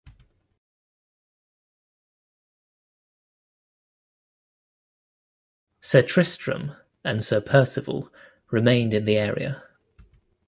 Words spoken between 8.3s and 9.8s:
remained in the area.